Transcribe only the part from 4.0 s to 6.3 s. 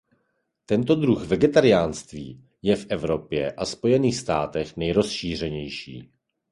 státech nejrozšířenější.